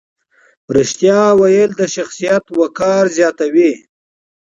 رښتیا 0.75 1.21
ویل 1.39 1.71
د 1.77 1.81
شخصیت 1.95 2.43
وقار 2.59 3.03
زیاتوي. 3.17 3.71